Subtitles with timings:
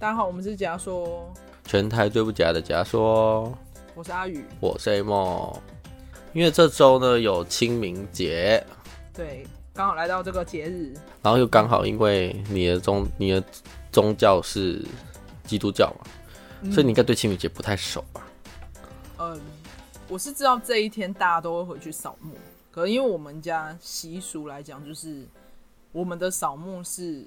[0.00, 1.30] 大家好，我们是假说，
[1.66, 3.52] 全台最不假的假说。
[3.94, 5.54] 我是阿宇，我是 A 梦。
[6.32, 8.64] 因为这周呢有清明节，
[9.12, 13.44] 对，刚好来到这个节日，然后又刚好因为你的宗你的
[13.92, 14.82] 宗教是
[15.44, 16.10] 基督教嘛，
[16.62, 18.26] 嗯、所以你应该对清明节不太熟吧？
[19.18, 19.38] 嗯，
[20.08, 22.32] 我是知道这一天大家都会回去扫墓，
[22.70, 25.26] 可能因为我们家习俗来讲，就是
[25.92, 27.26] 我们的扫墓是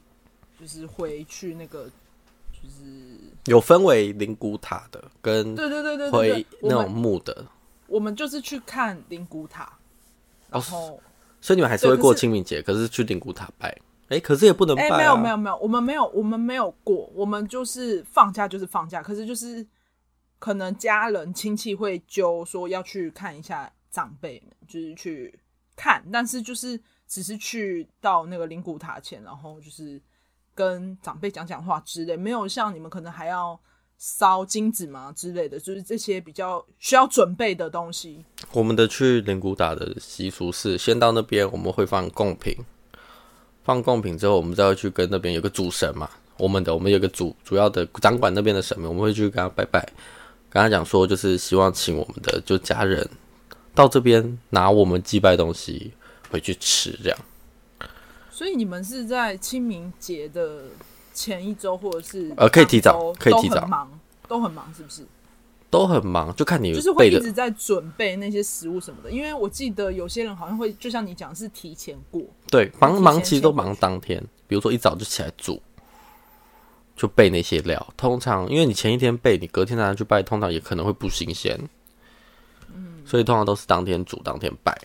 [0.60, 1.88] 就是回去那个。
[2.64, 7.46] 就是有分为灵骨塔的，跟对对对对回那种墓的
[7.88, 7.98] 我。
[7.98, 9.78] 我们就是去看灵骨塔，
[10.50, 11.00] 然后、哦，
[11.42, 13.68] 所以你们还是会过清明节，可是去灵骨塔拜。
[14.08, 14.86] 哎、欸，可是也不能拜、啊。
[14.86, 19.66] 哎、欸，没有没有没有，我们没有我们没有过，我们就是放假就是放假，可是就是
[20.40, 25.38] 可能家人亲戚会揪说要去看一下长辈们，就是去
[25.76, 30.02] 看，但是就是只是去到那个灵骨塔前，然后就是。
[30.56, 33.60] 跟长辈讲讲话之类，没有像你们可能还要
[33.98, 38.24] 烧金纸嘛之类的，就是这些比较需要准备的东西。
[38.52, 42.56] 我们的去灵古塔的习俗是，先到那边我们会放贡品，
[43.64, 49.80] 放贡品之后，我们再会去跟那边有个主神嘛，我们的我们有个主主要的掌管那边的神明，我们会去跟他拜拜，
[50.50, 53.10] 跟他讲说，就是希望请我们的就家人
[53.74, 55.94] 到这边拿我们祭拜东西
[56.30, 57.18] 回去吃，这样。
[58.34, 60.64] 所以你们是在清明节的
[61.14, 65.06] 前一周，或者是呃，可以提早，可以提早，都很忙，都很忙，是不是？
[65.70, 69.12] 都很忙，就看你就是会一直在准备那些食物什么的。
[69.12, 72.24] 因为我记得有些人好像会，就像你讲，是提前过。
[72.48, 75.62] 对，忙忙其实都忙当天，比如说一早就起来煮，
[76.96, 77.94] 就备那些料。
[77.96, 81.60] 通常因为你前一天备，你隔天拿去拜，通常也可能会不新鲜。
[82.74, 84.76] 嗯，所以通常都是当天煮，当天拜。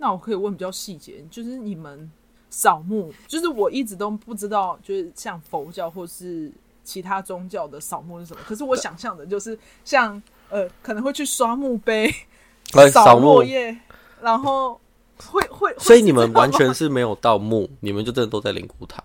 [0.00, 2.08] 那我可以问比较细节，就是你们
[2.48, 6.52] 扫墓，就是我一直都不知道，就是像佛教或是
[6.84, 8.40] 其他宗教的扫墓是什么。
[8.46, 12.14] 可是我想象的就是像呃，可能会去刷墓碑、
[12.92, 13.76] 扫落叶，
[14.22, 14.80] 然后
[15.16, 15.74] 会会。
[15.78, 19.02] 所以你们完全是没有盗墓，你们就真的都在灵骨塔？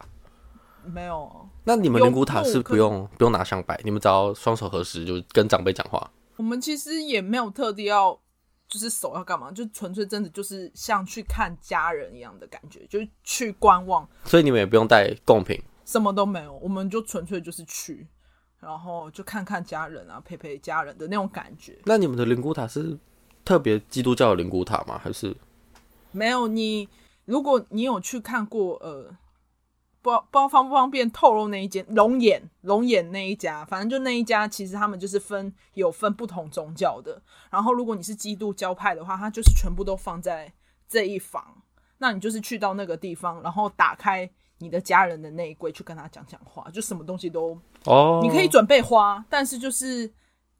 [0.85, 1.49] 没有。
[1.63, 6.11] 那你们灵骨塔是不用不用拿香拜，你们只要双手合十就跟长辈讲话。
[6.35, 8.19] 我们其实也没有特地要。
[8.73, 9.51] 就是手要干嘛？
[9.51, 14.09] 就纯粹真的就是像去看家人一样的感觉，就是去观望。
[14.25, 18.07] 所以你们也不用带贡品，什么都没有，我们就纯粹就是去，
[18.59, 21.77] 然后就看看家人啊，陪陪家人的那种感觉。
[21.85, 22.97] 那你们的灵骨塔是
[23.45, 24.97] 特别基督教的灵骨塔吗？
[24.97, 25.37] 还是
[26.11, 26.47] 没有？
[26.47, 26.89] 你
[27.25, 29.15] 如果你有去看过，呃。
[30.03, 37.19] 不不知道方不方便透露那一间龙眼龙眼那一家，反正就那一家，其实他们就是分有分不同宗教的。
[37.49, 40.53] 然后如果你是基督教派的话，它就是全部都放在
[40.89, 41.63] 这一房。
[41.99, 50.11] 那你就是去到那个地方，然后打开你的家人的那一柜去跟他讲讲话，就什么东西都哦，你可以准备花，但是就是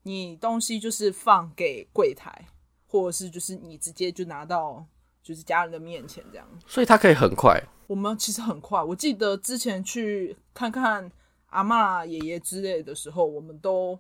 [0.04, 2.48] 你东西就是放给柜台，
[2.88, 4.86] 或者是就是你直接就拿到
[5.24, 6.48] 就是家人的面前这样。
[6.68, 7.60] 所以他可以很快。
[7.88, 11.12] 我们其实很快，我记得之前去看看
[11.48, 14.00] 阿妈、爷爷之类的时候，我们都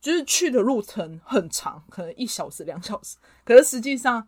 [0.00, 3.16] 就是去的路程很长，可能一小时、两小时。
[3.44, 4.26] 可是实际上，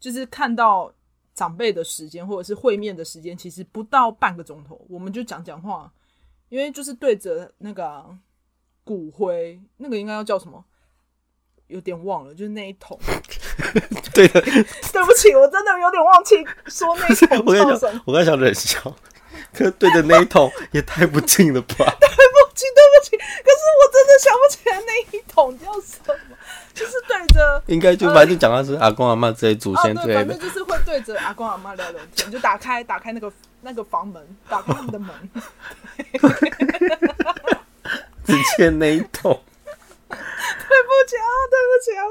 [0.00, 0.92] 就是看到
[1.34, 5.90] 长辈的时间或者是会面的时间，其实不到半个钟头，我们就讲讲话，
[6.48, 8.04] 因为就是对着那个
[8.82, 10.62] 骨灰，那个应该要叫什么？
[11.68, 12.98] 有点忘了，就是那一桶。
[14.14, 14.40] 对的，
[14.92, 17.38] 对不起，我真的有点忘记说那一桶。
[17.46, 18.80] 我跟你讲，我刚想忍笑，
[19.52, 21.74] 可是对着那一桶也太不近了吧？
[21.76, 26.36] 对不起，对不起，可是我真的想不起来那一桶叫什么，
[26.74, 33.32] 就是对着，应该就反正就讲的是阿公阿妈这些祖先之类的，反正就是会对着阿公阿妈聊聊天，就打开打开那个
[33.62, 35.30] 那个房门，打开他们的门，
[38.24, 39.40] 只欠那一桶。
[40.08, 42.02] 对不起啊，对不起啊，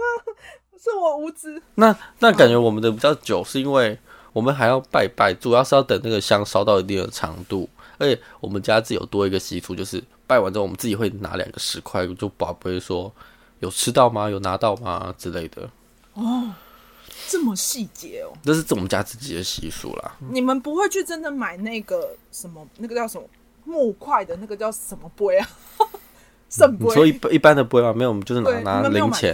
[0.84, 1.62] 是我无知。
[1.76, 3.98] 那那感觉我们的比较久，是因为
[4.34, 7.70] 我们还要拜拜，主要是要等那个香烧到一定的长度。
[7.98, 13.10] 而且我们家自己有多一个习俗，就是拜完之后，我们自己会拿两个石块，就宝贝说
[13.60, 14.30] 有吃到吗？
[14.30, 15.16] 有拿到吗？
[15.18, 15.70] 之类的。
[16.16, 16.54] 哦，
[17.30, 20.18] 这么细节哦，这是我们家自己的习俗啦。
[20.20, 23.26] 你们不会去真的买那个什么，那个叫什么
[23.64, 25.48] 木块的那个叫什么杯啊？
[26.78, 27.94] 你说一一般的杯吗？
[27.94, 29.34] 没有，我们就是拿拿零钱。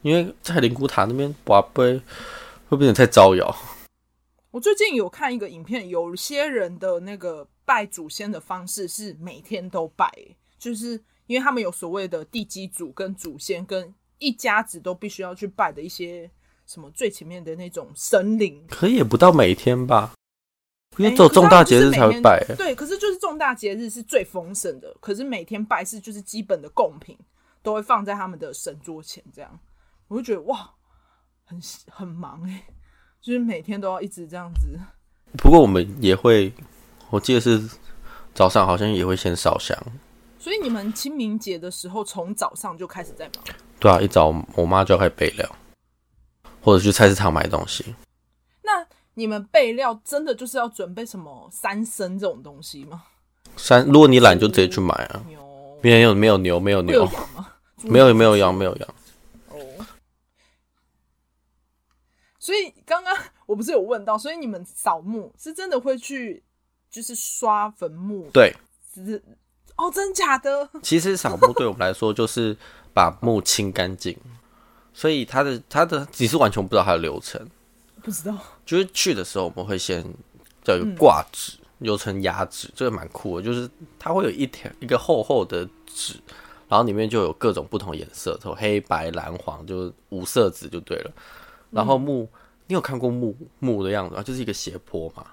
[0.00, 2.00] 哦，因为在灵骨塔那边拔杯
[2.68, 3.54] 会变成太招摇。
[4.50, 10.10] 我最近有看一个影片，有些人的那个拜祖先的方式是每天都拜，
[10.58, 16.28] 就是因为他们有所谓的地基主跟祖先，跟一家子都必须要去拜的一些
[16.66, 18.64] 什么最前面的那种神灵。
[18.68, 20.12] 可以也不到每天吧。
[20.98, 22.44] 因为只有重大节日才会拜。
[22.58, 27.16] 对，可是就是重大节日是最丰盛的，可是每天拜是就是基本的贡品
[27.62, 29.60] 都会放在他们的神桌前，这样
[30.10, 30.68] 我就觉得哇，
[31.44, 32.64] 很很忙哎，
[33.20, 34.76] 就是每天都要一直这样子。
[35.38, 36.52] 不过我们也会，
[37.10, 37.62] 我记得是
[38.34, 39.78] 早上好像也会先烧香。
[40.36, 43.44] 所以你们清明节的时候，从早上就开始在忙？
[43.78, 45.48] 对啊，一早我妈就要开始备料，
[46.60, 47.94] 或者去菜市场买东西。
[48.62, 48.84] 那
[49.14, 53.04] 你们备料真的就是要准备什么三牲这种东西吗？
[53.56, 55.22] 三，如果你懒，就直接去买啊。
[55.28, 57.08] 牛，没有没有牛，没有牛，
[57.84, 58.88] 没有没有羊，没有羊。
[59.50, 59.86] 哦。
[62.50, 63.16] 所以刚刚
[63.46, 66.42] 我不是有问到，所以你们扫墓是真的会去，
[66.90, 68.28] 就是刷坟墓？
[68.32, 68.52] 对。
[68.92, 69.22] 是。
[69.76, 70.68] 哦，真假的？
[70.82, 72.56] 其实扫墓对我们来说就是
[72.92, 74.18] 把墓清干净，
[74.92, 77.48] 所以他的他的你是完全不知道他的流程，
[78.02, 78.36] 不知道。
[78.66, 80.04] 就是去的时候我们会先
[80.64, 83.44] 叫一个挂纸，又称压纸，这个蛮酷的。
[83.44, 86.14] 就是它会有一条一个厚厚的纸，
[86.68, 91.12] 然后里面就有各种不同颜色，从黑白蓝黄，就是五色纸就对了。
[91.70, 92.28] 然后墓，嗯、
[92.70, 94.22] 你有看过墓墓的样子吗？
[94.22, 95.26] 就是一个斜坡嘛。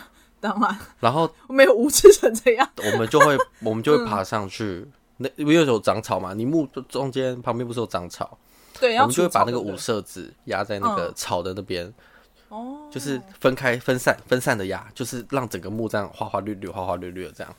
[0.40, 4.86] 当然，然后 没有无知成这样，我们就会 我们就会爬上去，
[5.18, 8.38] 那因为有长草嘛，你墓中间旁边不是有长草？
[8.80, 11.92] 对，我们就会把那个五色纸压在那个草的那边，
[12.48, 17.54] 哦，就是分开分散分散的压，就是让整个墓这样花花绿绿花花绿绿的这样。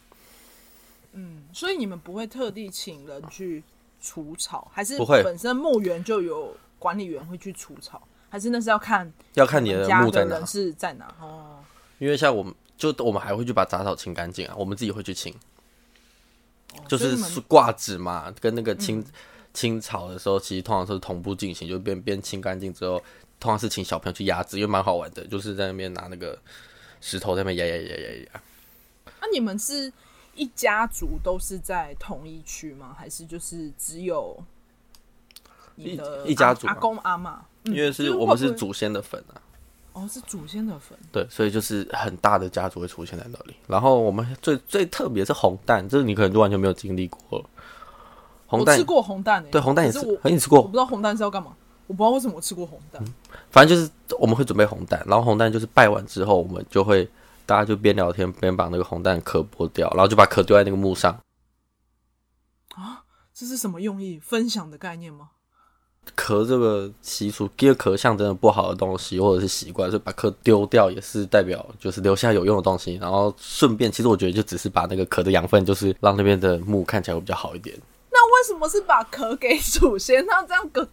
[1.13, 3.63] 嗯，所以你们不会特地请人去
[4.02, 5.22] 除草，还是不会？
[5.24, 8.02] 本身墓园就有管理员会去除草，
[8.36, 11.64] 还是那是要看要看你的墓在哪是在哪哦？
[12.00, 12.54] 因为像我们。
[12.78, 15.34] 就我们还会去把杂草清干净啊，我们自己会去清，
[16.74, 19.06] 哦、就是挂纸嘛，跟那个清、嗯、
[19.54, 23.02] 清草的时候，其实通常是同步进行，就边边清干净之后，
[23.40, 26.38] 通常是请小朋友去压制，因为蛮好玩的，就是在那边拿那个
[27.00, 28.42] 石头在那边压压压压压。
[29.22, 29.92] 那你们是
[30.36, 32.94] 一家族都是在同一区吗？
[33.00, 34.38] 还是就是只有
[35.76, 37.38] 你的一,一家族阿公阿嬷？
[37.66, 39.42] 因为是我们是祖先的坟啊。
[39.94, 40.98] 哦，是祖先的坟。
[41.12, 43.56] 对，所以就是很大的家族会出现在那里。
[43.66, 47.50] 然后我们最最特别是红蛋，这个你可能就完全没有经历过了。
[48.46, 49.44] 红蛋，吃过红蛋。
[49.50, 50.00] 对，红蛋也是。
[50.06, 50.60] 我，你吃过？
[50.60, 51.56] 我不知道红蛋是要干嘛，
[51.88, 53.02] 我不知道为什么我吃过红蛋。
[53.06, 53.14] 嗯，
[53.50, 53.90] 反正就是
[54.20, 57.10] 我们会准备红蛋，然后红蛋就是拜完之后，我们就会
[57.46, 61.18] 大家就边聊天边把那个红蛋壳剥掉，然后就把壳丢在那个墓上。
[62.76, 64.20] 啊，这是什么用意？
[64.20, 65.30] 分享的概念吗？
[66.13, 77.75] 壳这个习俗，第二壳象征的不好的东西或者是习惯，所以把壳丢掉也是代表就是留下有用的东西，然后顺便其实我觉得就只是把那个壳的养分，就是让那边的木看起来会比较好一点。
[78.12, 80.25] 那为什么是把壳给祖先？
[80.25, 80.88] 那这样个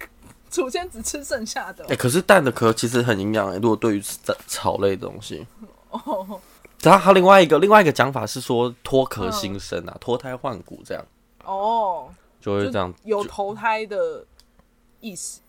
[0.49, 1.85] 祖先只吃剩下的？
[1.85, 4.03] 哎、欸，可是蛋的壳其实很营养哎，如果对于
[4.47, 5.47] 草类的东西。
[5.91, 6.41] 哦。
[6.83, 11.05] 然后还有另外一个另外一个讲法是说脱壳新生啊，脱、嗯、胎换骨这样。
[11.45, 12.09] 哦。
[12.41, 14.25] 就会这样有投胎的。
[15.03, 15.43] 意思，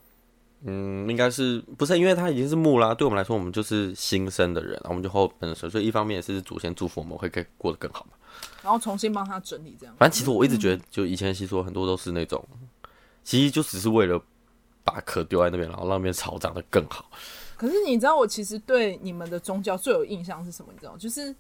[0.66, 1.98] 嗯，应该是不是？
[1.98, 8.18] 因为他已经是木啦，对我们来说，我们就是新生的人，我们就后本身，所以一方面也是祖先祝福我们会可以过得更好嘛。
[8.62, 9.96] 然后重新帮他整理这样。
[9.98, 12.44] 反正其实我一直觉得，就以前习俗很多都是那种，
[13.24, 14.22] 其实就只是为了
[14.84, 17.06] 把壳丢在那边，然后让那边草长得更好。
[17.56, 20.72] 可是你知道，我其实对你们的宗教最有印象是什么？
[20.74, 21.34] 你知道，就是。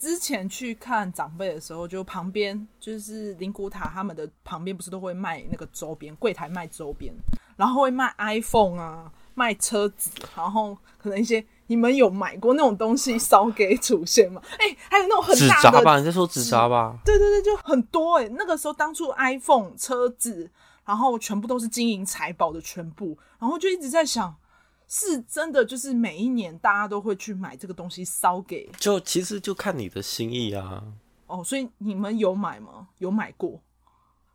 [0.00, 7.14] 之前去看长辈的时候，就旁边就是灵骨塔，他们的旁边不是都会卖那个周边柜台卖周边，
[7.56, 14.40] 然后会卖 iPhone 啊，卖车子，然后可能一些你们有买过那种东西烧给祖先吗？
[14.58, 15.98] 哎、欸，还有那种很大的纸扎吧？
[15.98, 16.96] 你在说纸扎吧？
[17.04, 18.28] 对对对，就很多哎、欸。
[18.30, 20.50] 那个时候当初 iPhone 车子，
[20.86, 24.34] 然后全部都是金银财宝的全部，然后就一直在想。
[24.92, 30.82] 是真的，就是每一年大家都会去买这个东西烧给，就其实就看你的心意啊。
[31.28, 32.88] 哦，所以你们有买吗？
[32.98, 33.60] 有买过？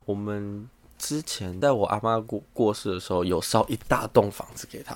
[0.05, 4.95] 我们之前在我阿妈过过世的时候，有烧一大栋房子给她。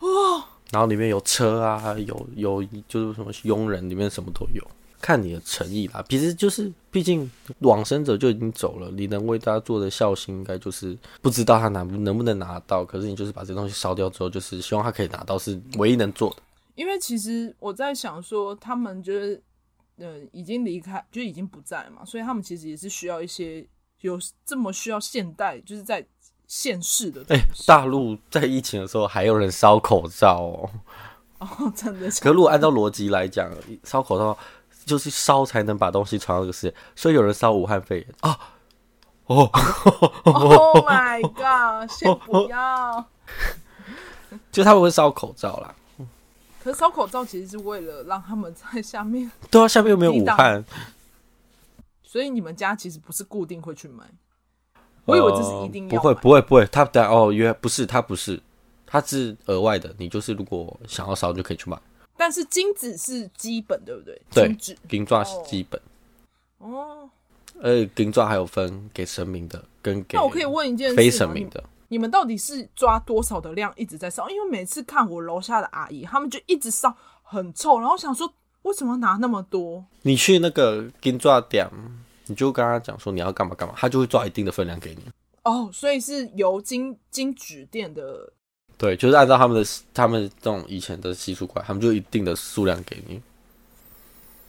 [0.00, 4.66] 哦，然后里面有车啊，有有就是什么佣人，里面什么都有。
[5.00, 16.36] 看你的诚意啦，其实就是，毕竟往生者就已经走了，你能为大家做的孝心，应该就是不知道他拿能不能拿到，可是你就是把这东西烧掉之后，就是希望他可以拿到，是唯一能做的。
[16.74, 19.42] 因为其实我在想说，他们就是
[19.98, 23.66] 呃已经离开，就已经不在嘛，所以他们其实也是需要一些
[24.00, 26.04] 有这么需要现代，就是在
[26.46, 27.22] 现世的。
[27.28, 30.70] 哎、欸，大陆在疫情的时候还有人烧口罩哦。
[31.38, 32.10] 哦，真的。
[32.20, 33.50] 可如果按照逻辑来讲，
[33.84, 34.36] 烧口罩。
[34.86, 38.38] 就是烧才能把东西传到这个世界，所以有人烧武汉肺炎啊！
[39.26, 39.50] 哦
[40.24, 41.90] ，Oh my god！
[41.90, 43.04] 先不要，
[44.52, 45.74] 就他们会烧口罩啦。
[46.62, 50.64] 可是烧口罩其实是为了让他们在下面，对啊，下面又没有武汉，
[52.04, 54.04] 所以你们家其实不是固定会去买。
[55.04, 58.40] 我以为这是一定要、呃、不会不会不会，他的哦，原来不是，他不是，
[58.86, 59.92] 他是额外的。
[59.98, 61.76] 你就是如果想要烧就可以去买，
[62.16, 64.20] 但是金子是基本，对不对？
[64.32, 65.80] 对，金纸金抓是基本。
[66.58, 67.08] 哦，
[67.60, 74.28] 呃，金抓还有分给神明的跟给，那我可以问一件事非神明的你，你们到底是抓多少的量一直在烧？
[74.30, 78.32] 因为每次看我楼下的阿姨，他们就一直烧很臭，然后想说
[78.62, 79.84] 为什么拿那么多？
[80.02, 81.70] 你去那个金抓店。
[82.28, 85.04] 你就跟他讲说你要干嘛干嘛，他就会抓一定的分量给你。
[85.44, 88.32] 哦，所以是由金金纸店的，
[88.78, 93.20] 对，就是按照他们的他们这种以前的习俗管，他们就一定的数量给你。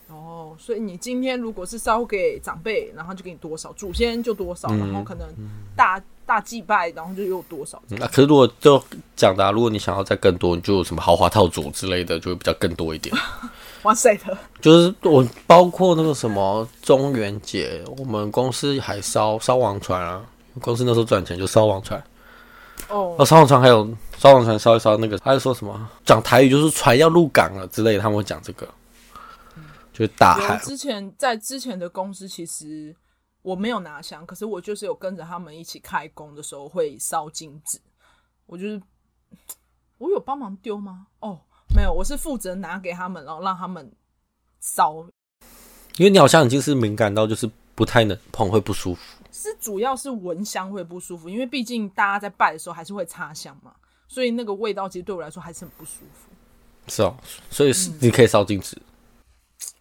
[0.10, 5.27] 哦，所以你今天如果是烧给长辈，然后就给你多少，祖先就多少，嗯、然后可能
[5.75, 7.81] 大大祭拜，然后就又多少。
[7.89, 8.81] 那、嗯啊、可是如果就
[9.15, 13.15] 讲的、啊，如果你想要再更多，你就有什么豪华套组之类的，就会比较更多一点。
[13.84, 20.25] 哇塞的， 就是我包括那个什么中元节，我们公司还烧烧王船啊，
[20.62, 22.01] 公司那时候赚钱就烧王船。
[22.89, 23.86] 哦，烧烤船还有
[24.17, 28.67] 烧烤船烧一烧那个，他就说什么讲台语就是船要入港了之类的，他们会讲这个，
[29.94, 30.58] 就是大海。
[30.58, 32.96] 之前在之前的公司，其实
[33.41, 37.79] 我没有拿香，可是我就是有跟着他们一起开工的时候会烧金纸，
[38.46, 38.82] 我就是
[39.98, 41.08] 我有帮忙丢吗？
[41.20, 41.39] 哦。
[41.75, 43.91] 没有，我是负责拿给他们，然后让他们
[44.62, 45.06] 烧。
[45.98, 49.17] 因为你好像已经是敏感到，就是不太能碰，会不舒服。
[49.48, 53.74] 是主要是闻香会不舒服，因为毕竟大家在拜的时候还是会插香嘛，
[54.08, 56.30] 所以那个味道其实对我来说还是很不舒服。
[56.88, 57.16] 是哦，
[57.50, 58.75] 所以是你可以烧金纸。
[58.75, 58.84] 嗯，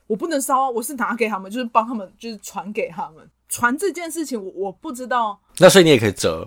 [0.06, 3.28] 我不能烧啊，我是拿给他们，就是帮他们，就是传给他们。
[3.49, 5.38] 传这件事情我，我我不知道。
[5.58, 6.46] 那所以你也可以折。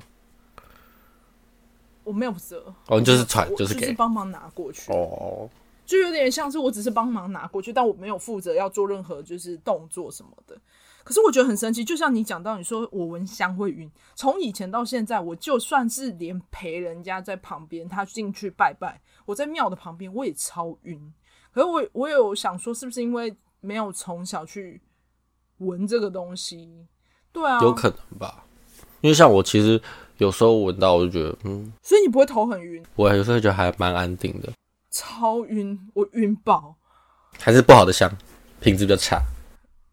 [2.04, 5.48] 我没有折哦，就是传，就是给，就是帮忙拿过去哦，
[5.86, 10.58] 就有点像是我只是帮忙拿过去，但我没有负责要做任何就是动作什么的。
[11.10, 21.12] 可是我觉得很神奇，就像你讲到，你说我闻香会晕，从以前到现在，我就算是连陪人家在旁边，他进去拜拜，我在庙的旁边，我也超晕。
[21.52, 24.80] 可是我我有想说，是不是因为没有从小去
[25.58, 26.86] 闻这个东西？
[27.32, 28.46] 对啊，有可能吧，
[29.02, 29.82] 因为像我其实。
[30.20, 32.84] 有时候闻到我就觉得，嗯，所以你不会头很晕？
[32.98, 34.52] 我有时候觉得还蛮安定的。
[34.92, 36.76] 超晕，我晕爆。
[37.40, 38.12] 还是不好的香，
[38.60, 39.22] 品质比较差。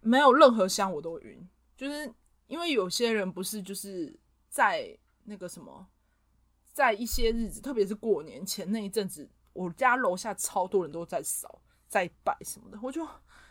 [0.06, 2.10] 没有任何香我都晕，就是
[2.46, 4.16] 因为有些人不是就是
[4.48, 5.86] 在那个什么，
[6.72, 13.06] 在一些日子，特别是过年前那一阵子，我家楼下超多人都在扫、在拜什么的，我就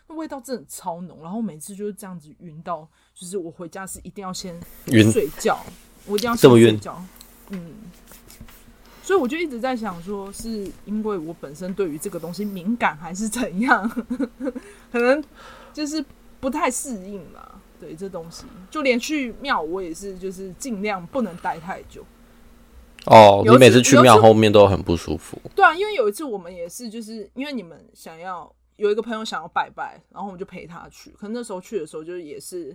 [0.08, 4.58] 那味道真的超浓，然后每次就是这样子晕到，就是我回家是一定要先
[5.12, 5.60] 睡觉。
[6.08, 7.04] 我一定要先睡觉，
[7.50, 7.74] 嗯，
[9.02, 13.88] 所以我就一直在想，说是因为我本身对于这个东西敏感，还是怎样？
[14.92, 15.20] 可能
[15.72, 16.04] 就是
[16.40, 17.60] 不太适应嘛。
[17.78, 22.02] 对这东西，就连去庙，我也是，就是尽量不能待太久。
[23.04, 25.38] 哦，你每次去庙后面都很不舒服。
[25.54, 31.10] 对啊，因为有一次我们也是，就是因为你们想要有一个朋友想要拜拜，然后我们就陪他去。
[31.10, 32.74] 可能那时候去的时候，就是也是，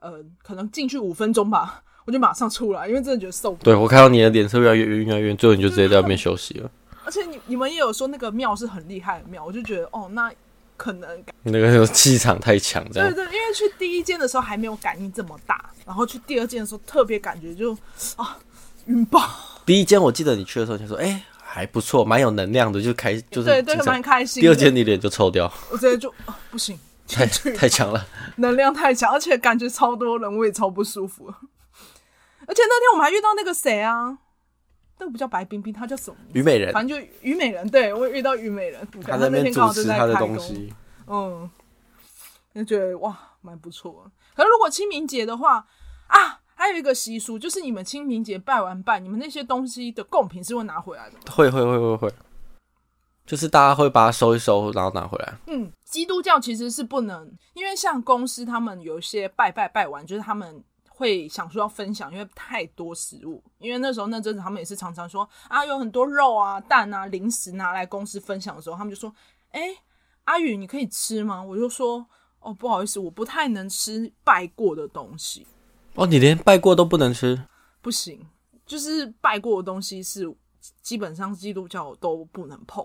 [0.00, 1.84] 呃，可能进去五分钟吧。
[2.06, 3.64] 我就马上出来，因为真的觉得受不了。
[3.64, 6.70] 对，我看到你的脸色越来越晕，越来越晕，最后你就直接在外面休息了。
[7.04, 10.32] 而且你你们也有说那个庙是很厉害的庙，我就觉得哦，那
[10.78, 13.10] 可能那个气场太强，这样。
[13.10, 17.76] 对，对对，因为去第一间的时候还没有感应这么大，然后去第二间的时候特别感觉就
[18.16, 18.38] 啊
[18.86, 19.28] 晕爆。
[19.66, 24.40] 第一间我记得你去的时候就说，哎、欸，还不错，蛮有能量的，就开就是对对蛮开心。
[24.40, 28.06] 第二间你脸就臭掉，我直接就、啊、不行，太太强了，
[28.36, 31.26] 能量太强，而且感觉超多人，我也超不舒服。
[32.46, 34.16] 而且那天我们还遇到那个谁啊，
[35.00, 36.16] 那个不叫白冰冰，她叫什么？
[36.32, 37.68] 虞美人，反正就虞美人。
[37.70, 40.72] 对，我遇到虞美人，他在那边主持他的东西。
[41.06, 41.48] 嗯，
[42.54, 44.10] 就觉得哇，蛮不错。
[44.34, 45.66] 可是如果清明节的话
[46.08, 51.20] 啊，还有一个习俗，就是你们清明节拜完拜，你们那些东西的贡品是会拿回来的吗？
[51.30, 52.12] 会会会会会，
[53.24, 55.34] 就是大家会把它收一收，然后拿回来。
[55.46, 60.64] 嗯，基督教其实是不能，因为像公司他们有一些拜拜拜完，就是他们。
[60.98, 63.40] 会想说要分享，因为太多食物。
[63.58, 69.14] 因为那时候那阵子他们也是常常说啊，有很多肉啊、蛋啊、零食拿来公司分享的时候，他们就说
[69.52, 69.60] ：“哎，
[70.24, 72.04] 阿宇，你可以吃吗？”我就说
[72.40, 75.46] ：“哦，不好意思，我不太能吃拜过的东西。”
[75.94, 77.40] 哦，你连拜过都不能吃？
[77.80, 78.26] 不行，
[78.66, 80.28] 就是拜过的东西是
[80.82, 82.84] 基本上基督教都不能碰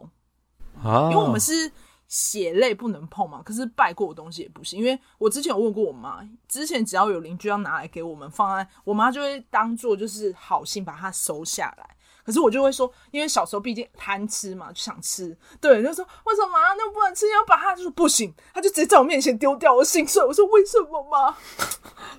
[0.83, 1.71] 啊，因为我们是。
[2.13, 11.89] 血泪不能碰嘛，可是拜过的东西也不行，因为我之前有问过我妈，之前只要有邻居要拿来给我们放在，我妈就会当做就是好心把它收下来。
[12.23, 15.35] 可是我就会说，因为小时候毕竟贪吃嘛，就想吃。
[15.59, 16.73] 对，就说为什么啊？
[16.77, 19.73] 那不能吃，要把它就说不行，他就直接在我面前丢掉。
[19.73, 21.35] 我心碎，我说为什么嘛？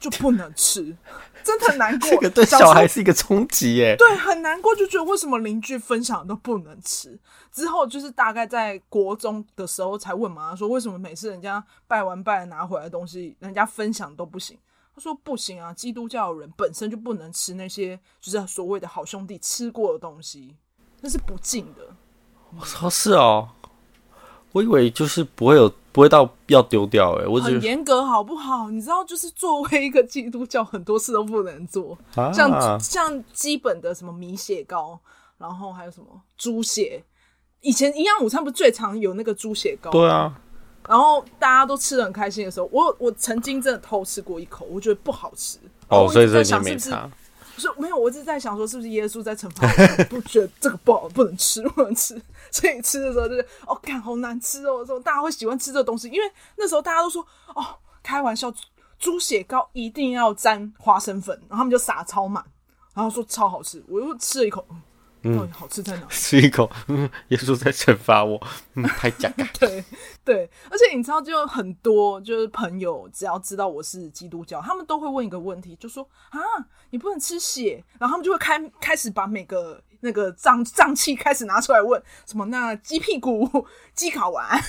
[0.01, 0.95] 就不能吃，
[1.45, 2.11] 真的很难过。
[2.11, 3.95] 这个对小孩是一个冲击耶。
[3.97, 7.19] 对，很难过，就觉得为什么邻居分享都不能吃。
[7.55, 14.59] 之后就是大概在国中的时候才问妈妈说，为什么每次人家拜完拜拿回来的东西，人家分享都不行。
[14.93, 20.57] 他说不行啊，基督教的人本身就不能吃那些就是所谓的好兄弟吃过的东西，
[21.01, 21.95] 那是不敬的。
[22.59, 23.49] 我说是哦，
[24.51, 28.71] 我以为就是不会有，不会到要丢掉哎，我很严格好不好？
[28.71, 34.99] 你知道，就是作为一个基督教，很多事都不能做，啊、像像基本的什么米血糕，
[35.39, 36.07] 然后还有什么
[36.37, 37.05] 猪血，
[37.65, 39.91] 以前营养午餐不是最常有那个猪血糕？
[39.91, 40.41] 对啊。
[40.87, 45.59] 然后大家都吃的很开心的时候，我我曾经真的偷吃过一口，我觉得不好吃。
[45.89, 47.11] 哦，所以这你没差。
[47.55, 50.05] 不是没有，我一直在想说，是不是耶稣在惩罚我？
[50.11, 52.21] 不觉得这个不好，不能吃，不能吃。
[52.51, 54.85] 所以吃的时候就是，哦，看好难吃哦。
[54.85, 57.65] 说大家会喜欢吃这个东西，因为那时候大家都说，哦，
[58.03, 58.53] 开玩笑，
[58.99, 62.45] 猪血糕一定要沾花生粉，然后他们就撒超满，
[62.93, 63.83] 然后说超好吃。
[63.89, 64.67] 我又吃了一口。
[64.71, 64.83] 嗯，
[65.53, 66.07] 好吃在哪？
[66.11, 68.41] 吃一口，嗯，耶稣在惩罚我，
[68.75, 69.47] 嗯， 太假了。
[69.59, 69.85] 对
[70.25, 76.39] 对，而且你知道，就很多就是朋友，只要知道我是基督教，他们都会问一个问题，就说啊，
[76.91, 84.61] 你不能吃血，然后他们就会开开始把每个那个脏脏器开始拿出来问，什么那鸡屁股、 鸡睾丸、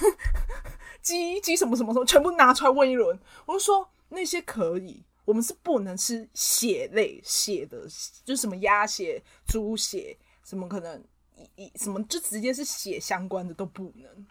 [1.02, 3.20] 鸡鸡什么什么什么，全部拿出来问一轮。
[3.46, 7.82] 我就说那些可以，我们是不能吃血类血的，
[8.24, 10.18] 就是什么鸭血、猪血。
[10.46, 11.04] 怎么可能？
[11.58, 14.26] 一什么就直接是血相关的都不能，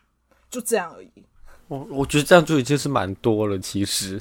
[0.48, 1.12] 就这样而已。
[1.68, 4.18] 我我觉得这样就已经是蛮多了，其实。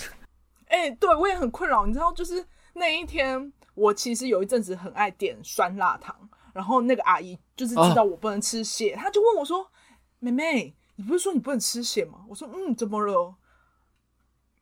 [0.65, 6.13] 哎、欸，对我也很困扰，你知道，就是那一天，我其实有一阵子很爱点酸辣汤，
[6.53, 9.71] 然后那个阿姨就是知道我不能吃血，她、哦、就问我说
[10.19, 13.35] ：“妹妹，你不是说你不能吃血吗？”我说：“嗯，怎么了？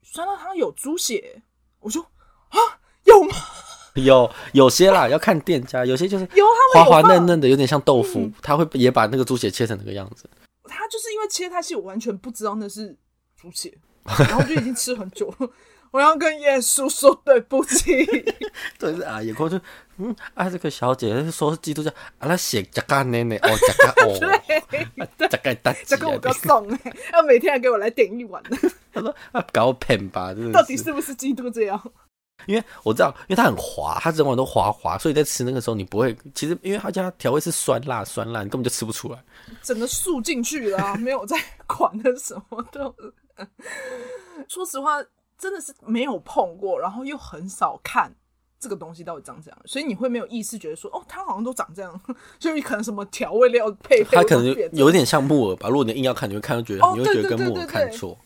[0.03, 1.41] 酸辣汤有猪血？”
[1.79, 2.05] 我说
[2.49, 2.57] ：“啊，
[3.05, 3.33] 有吗？”
[4.03, 6.27] 有有些啦，要看店家，有些就是
[6.73, 10.29] 滑滑嫩嫩的，有点像豆腐，嗯、他会也把那个猪血切成那个样子。
[10.63, 12.95] 他就是因为切太细，我完全不知道那是
[13.35, 13.73] 猪血，
[14.03, 15.49] 然后就已经吃很久了。
[15.91, 18.05] 我要跟耶稣说对不起。
[18.79, 19.59] 对，是啊，也过去，
[19.97, 24.17] 嗯，啊，这个小姐说是基督教，啊，那血加干奶奶，哦，加干哦，
[25.17, 28.41] 对，加干大吉，加干我要送哎，要每天还给我来点一碗。
[28.93, 31.91] 他说啊，搞骗吧，到底是不是基督这样？
[32.47, 36.15] 因为我知道，因为它很滑，它整碗都滑滑，所以在吃那个时候你不会。
[36.33, 39.23] 其实，因为它家调味是酸辣酸辣，你根本就吃不出来。
[39.61, 42.93] 整个素进去了啊，没有在管那什么的。
[44.47, 45.03] 说实话，
[45.37, 48.13] 真的是没有碰过，然后又很少看
[48.59, 52.01] 这个东西到底长这样，所以你会没有意识觉得说，哦，它好像都长这样。
[52.39, 55.69] 所以可能什么调味料配配，它可能有一点像木耳吧。
[55.69, 58.17] 如果你硬要看，你会看，就觉得你会觉得跟木耳看错，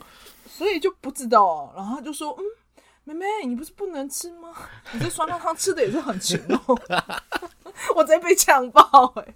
[0.47, 1.73] 所以就不知道。
[1.75, 2.43] 然后他就说，嗯。
[3.05, 4.49] 妹妹，你不是不能吃吗？
[4.91, 6.59] 你这酸辣汤吃的也是很勤哦。
[7.95, 9.35] 我直接被呛爆哎、欸！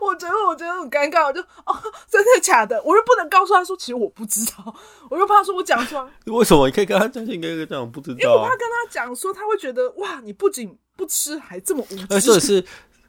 [0.00, 1.76] 我觉得我觉得很尴尬，我就哦，
[2.08, 2.82] 真的假的？
[2.82, 4.74] 我又不能告诉他说，其实我不知道，
[5.10, 6.04] 我又怕说我讲出来。
[6.26, 6.66] 为什么？
[6.66, 8.16] 你可以跟他讲，你可以讲，我不知道。
[8.18, 12.06] 因为我怕跟他讲说，他会觉得哇，你不仅不吃，还这么无知。
[12.10, 12.64] 而且是。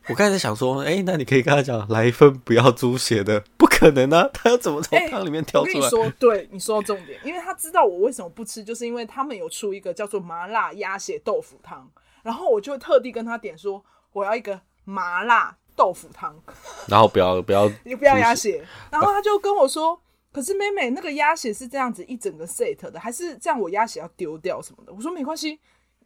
[0.08, 4.30] 我刚才想说，哎、欸，那你可以跟他讲，来一份不要猪血的，不可能啊！
[4.32, 5.74] 他要怎么从汤里面挑出来？
[5.74, 11.90] 欸、我跟你说，对，你说到重点，因为他知道我为什么不吃，就是因为他们有出一个叫做麻辣鸭血豆腐汤，
[12.22, 16.40] 然后我就特地跟他点说，我要一个麻辣豆腐汤，
[16.88, 20.00] 然后不要不要， 你不要鸭血，然后他就跟我说，
[20.32, 24.94] 可是妹妹那个鸭血是这样子一整个 set 的，还是这样我鸭血要丢掉什么的？
[24.94, 25.60] 我说没关系，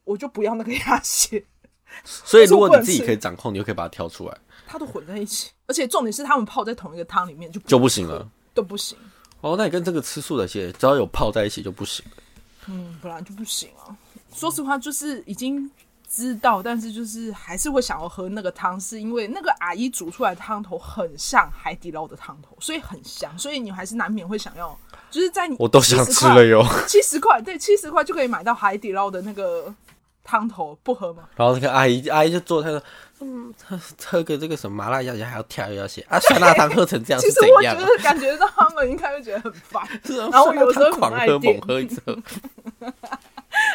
[0.05, 1.43] 我就不要那个鸭血。
[2.05, 4.37] 所以， 如果你自己可以掌控，你就可以把它挑出来。
[4.67, 8.97] 它都混在一起，而且重点是它们泡在同一个汤里面就就不行了，都不行。
[9.41, 12.03] 哦，那你跟这个吃素的蟹，只要有泡在一起就不行。
[12.67, 13.95] 嗯，本来就不行啊。
[14.33, 15.69] 说实话，就是已经
[16.09, 24.77] 知道，但是就是还是会想要喝那个汤，是因为那个阿姨煮出来的汤头很像海底捞的汤头，所以很香，所以你还是难免会想要，
[25.11, 29.73] 就是在你我都想吃了哟，七十块对，七十块就可以买到海底捞的那个。
[30.27, 31.29] 汤头不喝吗？
[31.35, 32.81] 然后那个阿姨，阿姨就做，她说
[33.21, 39.81] ：“嗯，喝喝个这个什么麻辣鸭血还要跳要血 啊，酸辣汤喝成这样 是怎样？”其实我觉得感觉到他们应该会觉得很烦，
[40.17, 42.17] 然后有时候狂喝猛喝一喝，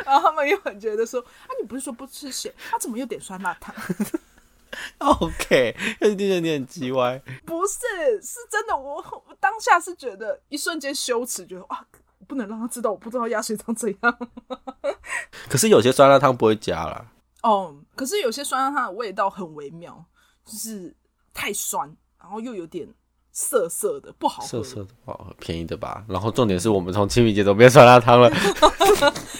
[0.05, 3.75] 然后他们又很觉得说：“啊，你不是说不吃血，他、啊、怎么又点酸辣汤
[4.99, 7.21] ？”OK，你觉得你很叽歪？
[7.47, 7.79] 不是，
[8.23, 11.87] 是真的我，我当下是觉得一瞬间羞耻，觉得哇。
[12.29, 14.19] 不能让他知道，我不知道鸭血长怎样。
[15.49, 17.05] 可是有些酸辣汤不会加啦。
[17.43, 20.05] 哦，可是有些酸辣汤的味道很微妙，
[20.45, 20.95] 就是
[21.33, 22.89] 太酸，然后又有点
[23.33, 24.49] 涩涩的，不好喝。
[24.49, 26.05] 涩涩的不好喝，便宜的吧。
[26.09, 28.31] 然后重点是我们从清明节都变酸辣汤了。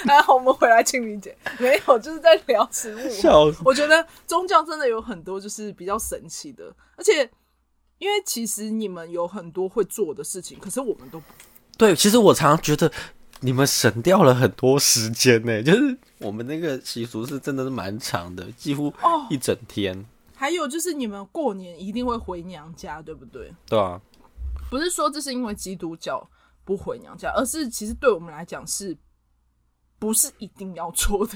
[0.07, 3.09] 还 好我们回来清明节没有，就是在聊食物。
[3.11, 3.61] 笑死。
[3.65, 7.31] 我觉得宗教真的有很多就是比较神奇的，而且
[7.99, 11.27] 因为其实你们有很多会做的事情，可是我们都不。
[11.77, 12.91] 对，其实我常常觉得
[13.41, 15.63] 你们省掉了很多时间呢。
[15.65, 18.93] 就是我们那个习俗是真的是蛮长的，几乎
[19.29, 19.99] 一整天。
[19.99, 20.05] 哦
[20.41, 23.53] 还有就是你们过年一定会回娘家，对不对？
[23.67, 24.01] 对啊，
[24.71, 26.27] 不是说这是因为基督教
[26.65, 28.97] 不回娘家，而是其实对我们来讲是
[29.99, 31.35] 不是一定要做的？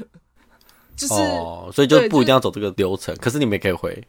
[0.97, 3.15] 就是哦，所以就不一定要走这个流程。
[3.17, 4.03] 可是你们也可以回。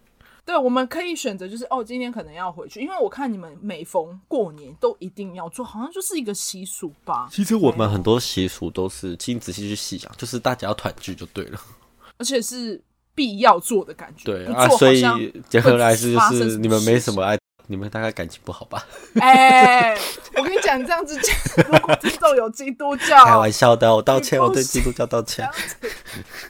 [0.46, 7.28] 对，我们可以选择就是哦，今天可能要回去，因为我看你们每逢过年都一定要做，好像就是一个习俗吧。
[7.32, 11.60] 其实我们很多习俗都是，请你仔细去细想，就是大家要团聚就对了，
[12.18, 12.82] 而且是。
[13.18, 15.02] 必要做的感觉，对啊，所以
[15.48, 18.86] 结合来是就是你们没什么爱，你们大概感情不好吧？
[19.22, 20.02] 哎、欸，
[20.38, 21.36] 我跟你讲，这样子讲，
[21.70, 25.50] 如果听众有基督教，开玩笑的，我道歉，我对基督教道歉。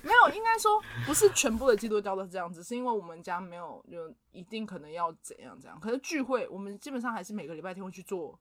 [0.02, 5.80] 没有，应该说不是全部的基督教都是这样子，是因为我们家没有就一定可能要怎样怎样。
[5.80, 8.40] 可是聚会，我们基本上还是每个礼拜天会去做。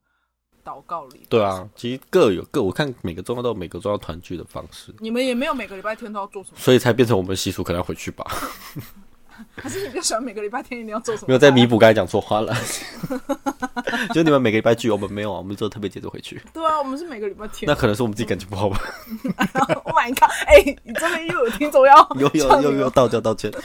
[0.65, 4.95] 祷告礼，对啊，其实各有各，我看每个宗教都有每个宗教团聚的方式。
[4.99, 8.25] 你们也没有每个礼拜天都要做什么，所以才变成我们习俗可能要回去吧。
[9.57, 11.29] 还是你比较喜欢每个礼拜天一定要做什么？
[11.29, 12.55] 没有在弥补刚才讲错话了。
[14.14, 16.40] 就你们每个礼拜聚，我们没有啊，我们做特别节奏回去。
[16.53, 17.66] 对啊，我们是每个礼拜天。
[17.68, 18.79] 那可能是我们自己感情不好吧。
[19.85, 20.31] Oh my god！
[20.47, 23.51] 哎、欸，你这边又有听众要又有又有道歉道歉。
[23.51, 23.61] 哎、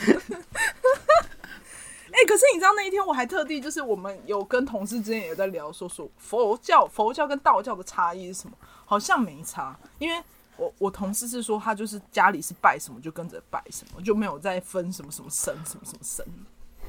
[2.21, 8.55] 欸，可是你知道那一天我还特地就是我们有跟同事之间也在聊说说佛教佛教跟道教的差异是什么？
[8.85, 10.21] 好像没差，因为
[10.59, 16.25] 我我同事是说他就是家里是拜什么就跟着拜什么，就没有再分什么什么神什么什么神，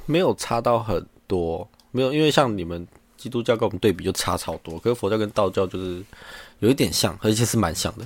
[0.07, 6.05] 没有差到很多，没有，因为像你们基督教跟我们对比就差超多，可是佛教跟道教就是
[6.59, 8.05] 有一点像，而且是蛮像的。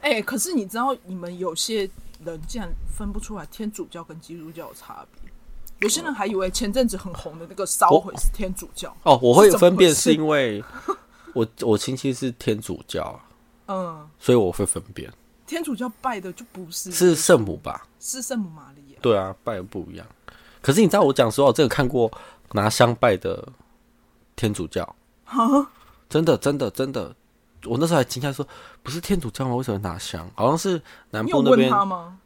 [0.00, 1.88] 哎、欸，可是你知道你们有些
[2.24, 5.30] 人竟然分不出来天主教跟基督教的差别？
[5.80, 10.62] 有些人还以为前阵子很红的那个烧毁是天主教哦，我会分辨是因为
[11.34, 13.20] 我我亲戚是天主教，
[13.66, 15.10] 嗯，所以我会分辨
[15.46, 17.86] 天主教拜的就不是是圣母吧？
[18.00, 20.06] 是圣母玛利亚，对啊，拜的不一样。
[20.62, 22.10] 可是你知道我讲实话，我真的看过
[22.52, 23.46] 拿香拜的
[24.34, 24.96] 天主教，
[26.08, 27.14] 真的真的真的，
[27.64, 28.46] 我那时候还惊讶说，
[28.82, 29.54] 不是天主教吗？
[29.54, 30.28] 为什么拿香？
[30.34, 32.18] 好像是南部那边吗？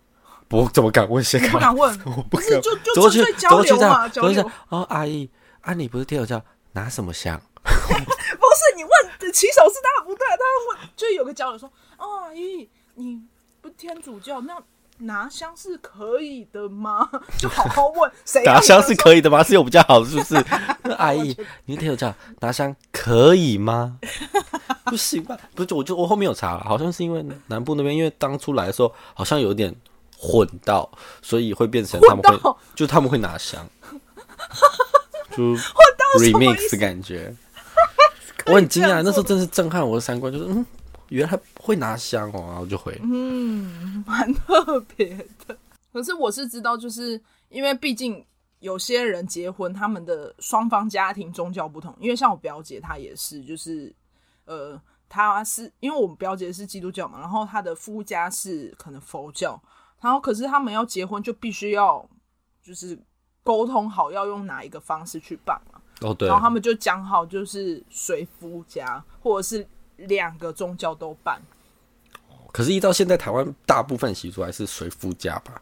[0.51, 1.23] 我怎么敢问？
[1.23, 2.47] 先不敢问， 我不敢。
[2.47, 4.51] 是就就纯粹交流嘛，交流。
[4.69, 5.29] 哦，阿姨，
[5.61, 7.41] 啊，你不是天主教，拿什么香？
[8.79, 10.37] 你问骑手是他不对，他
[10.79, 13.21] 问就有个交流说，哦，阿姨，你
[13.61, 14.57] 不天主教，那
[14.99, 17.09] 拿香是可以的吗？
[17.39, 19.43] 就好好问，谁拿香是可以的吗？
[19.43, 20.37] 是有比较好，是不是？
[20.97, 23.99] 阿姨，你是天主教，拿香可以吗？
[24.85, 25.37] 不行吧？
[25.55, 29.75] 不是，我就我后面有查了，好像是因为南部那边，因为当初来的时候好像有点。
[30.21, 30.91] 混到，
[31.23, 33.65] 所以会变成他们会，就他们会拿香，
[35.31, 35.55] 就
[36.19, 37.33] remix 的感觉。
[38.51, 40.65] 我很惊讶，那时候真是震撼我的三观，就是嗯，
[41.09, 45.57] 原来会拿香哦，然后就回，嗯，蛮特别的。
[45.93, 48.25] 可是我是知道，就是因为毕竟
[48.61, 53.95] 有些人结婚，他们的双方家庭宗教不同，因为像我表姐她也是，就是
[54.47, 59.61] 呃，她是因为我们表姐是基督教嘛，然后她的夫家是可能佛教。
[60.01, 62.09] 然后，可是他们要结婚，就必须要
[62.63, 62.97] 就是
[63.43, 65.78] 沟通好要用哪一个方式去办嘛。
[66.01, 66.29] 哦，对。
[66.29, 71.41] 然后他们就讲好，就是随夫家，或者是两个宗教都办。
[72.53, 75.61] 可是，依照现在台湾大部分习俗还是随夫家吧？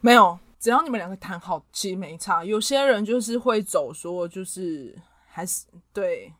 [0.00, 2.44] 没有，只要你们两个谈好，其实没差。
[2.44, 4.96] 有些人就是会走说，就是
[5.28, 6.32] 还是对。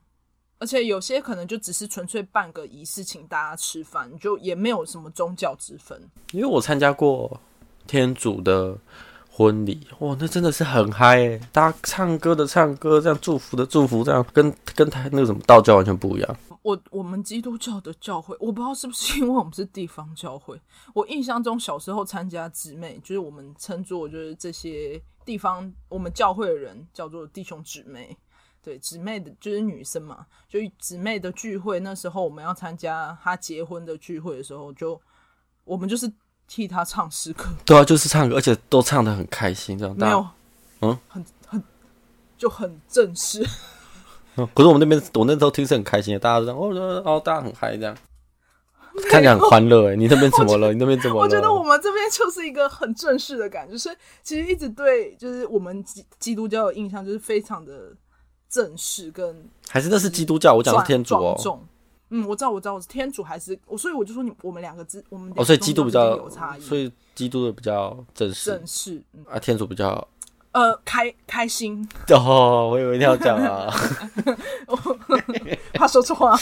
[0.59, 5.99] 而且有些可能就只是纯粹办个仪式，请大家吃饭，就也没有什么宗教之分。
[6.33, 7.40] 因为我参加过
[7.87, 8.77] 天主的
[9.31, 11.40] 婚礼，哇，那真的是很嗨诶！
[11.53, 16.37] 大家唱歌的唱歌，这样祝福的祝福，这样跟跟台那个什么道教完全不一样。
[16.62, 20.61] 我我们基督教的教会，我不知道是不是因为我们是地方教会，
[20.93, 28.14] 我印象中小时候参加姊妹，就是我们称作就是这些地方我们教会的人叫做弟兄姊妹。
[28.62, 31.81] 对，姊妹的就是女生嘛，就姊妹的聚会。
[31.81, 35.01] 那时候我们要参加她结婚的聚会的时候，就
[35.64, 36.12] 我们就是
[36.51, 37.45] 替他唱诗歌。
[37.65, 39.97] 对啊，就是唱歌，而且都唱的很开心，这样。
[39.97, 40.27] 没有，
[40.81, 41.63] 嗯，很很
[42.37, 43.47] 就很正式。
[44.35, 47.97] 嗯，可是我们那边，我那时候听是很开心的，大家都这样哦哦，大家很嗨这样。
[49.09, 50.73] 看起来很欢乐哎，你那边怎么了？
[50.73, 51.23] 你那边怎么了？
[51.23, 57.95] 我觉得我们这边就是一个很正式的感觉，所以其实一直对就是我们基基督教的印象就是非常的
[58.49, 61.37] 正式跟还是那是基督教，我讲的是天主哦。
[62.11, 70.07] 嗯，我知道，我知道，我是天主还是我，所以我就说你我们两个之我们哦，所以基督比较有差异，所以基督的比较正式，正式、嗯、啊，天主比较
[70.53, 73.73] 呃开开心哦，我以为你要讲啊，
[75.75, 76.37] 怕说错话，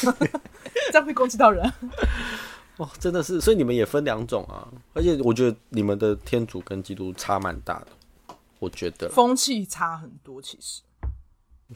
[0.90, 1.70] 这样会攻击到人
[2.78, 10.80] 哦，真的是，所以你们也分两种啊，而且我觉得你们的天主跟基督差蛮大的，我觉得风气差很多，其实。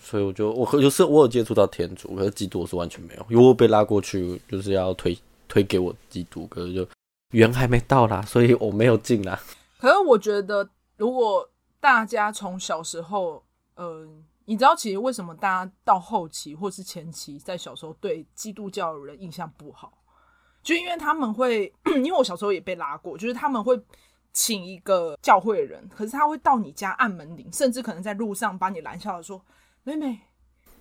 [0.01, 6.87] 所以我就我就是我有接触到天主，可是基督我是完全没有，因为我被拉过去就是要推推给我基督，可是就
[7.33, 9.39] 缘还没到啦，所以我没有进啦。
[9.79, 11.47] 可是我觉得，如果
[11.79, 14.09] 大家从小时候，呃，
[14.47, 19.93] 你知道其实为什么大家到后期或是前期在小时候对基督教的人印象不好，
[20.63, 23.79] 就因为他们会， 因为我小时候也被拉过，就是他们会
[24.33, 29.45] 请一个教会的人，可是他会到你家按门铃，甚至可能在路上把你拦下来说。
[29.85, 30.21] 妹妹，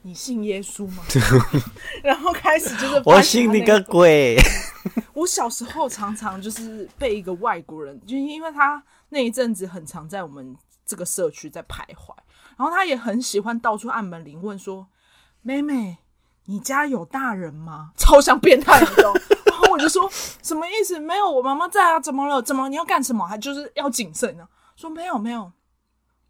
[0.04, 1.04] 你信耶稣吗？
[2.04, 4.38] 然后开始就是我信你个鬼！
[5.14, 12.14] 我小时候常常就是被一个外国人，就因为他那一阵子很常在我们这个社区在徘徊，
[12.58, 14.88] 然后他也很喜欢到处按门铃问说
[15.42, 15.98] ：“妹妹，
[16.46, 19.14] 你家有大人吗？”超像变态那种。
[19.46, 20.08] 然后我就说
[20.44, 21.00] ：“什么意思？
[21.00, 22.00] 没有，我妈妈在啊。
[22.00, 22.42] 怎么了？
[22.42, 23.26] 怎么你要干什么？
[23.26, 25.52] 还就是要谨慎呢？”说：“没有，没有。”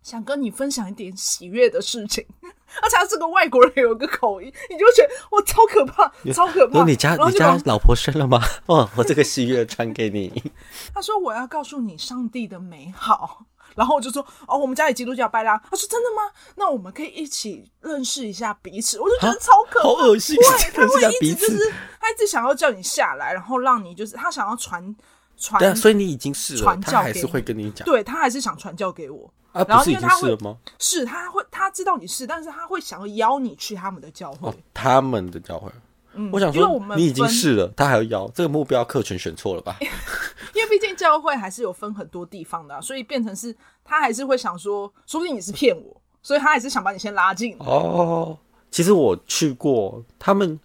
[0.01, 2.25] 想跟你分享一点喜悦的事情，
[2.81, 6.83] 而且他是个外国人，有个口音，你就觉得哇，超可怕，超可怕。
[6.83, 8.41] 你家你家老婆生了吗？
[8.65, 10.51] 哦，我这个喜悦传给你。
[10.93, 15.61] 他说我要告诉你上帝的美好，然后我就说哦，我们家里基督教拜啦。
[15.69, 16.23] 他说真的吗？
[16.55, 18.99] 那我们可以一起认识一下彼此。
[18.99, 20.35] 我就觉得超可怕，好恶心。
[20.35, 24.95] 对，他会一直就是他一直想要叫你下来，然后让你就是他想要传
[25.37, 25.59] 传。
[25.59, 27.85] 对啊，所以你已经是了，传教，他还是会跟你讲。
[27.85, 29.31] 对，他还是想传教给我。
[29.51, 30.37] 啊，然后因为他会
[30.79, 34.49] 是，他会他知道你是，但是他会想要邀你去他们的教会。
[34.49, 35.69] 哦，他们的教会。
[36.13, 39.77] 嗯，我想说，你已经试了，他还要邀，这个目标客群选错了吧？
[39.81, 47.55] 因为毕竟教会还是有分很多地方的，啊，所以变成是他还是会想说，说不定你是骗我，所以他还是想把你先拉进。
[47.59, 48.37] 哦，
[48.69, 50.59] 其实我去过，他们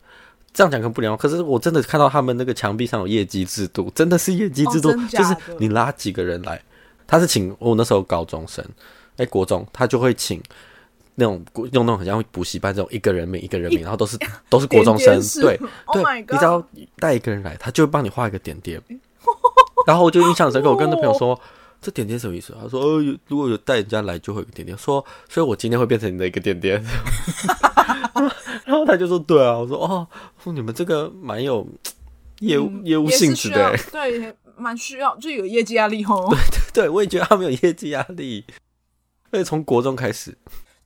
[0.52, 6.60] 这样讲可不良，可是我真的看到他们那个墙壁上有业绩制度，真的是业绩制度，哦，就是你拉几个人来。
[7.06, 8.64] 他是请我那时候高中生，
[9.12, 10.42] 哎、欸，国中他就会请
[11.14, 11.42] 那种
[11.72, 14.18] 用那种很像补习班这种一个人名一个人名，然后都是
[14.50, 15.58] 都是国中生，对
[15.92, 16.62] 对，你只要
[16.98, 18.82] 带一个人来，他就会帮你画一个点点。
[19.86, 21.38] 然后我就印象深刻，我跟那朋友说，
[21.80, 22.52] 这点点什么意思？
[22.60, 24.76] 他说，呃，如果有带人家来，就会有个点点。
[24.76, 26.82] 说，所以我今天会变成你的一个点点。
[28.64, 29.56] 然后他就说，对啊。
[29.56, 30.06] 我说，哦，
[30.52, 31.64] 你们这个蛮有
[32.40, 34.34] 业务、嗯、业务性质的，对。
[34.58, 36.28] 蛮需要，就有业绩压力哦。
[36.32, 36.38] 对
[36.72, 38.42] 对对，我也觉得他们有业绩压力。
[39.30, 40.34] 所以从国中开始，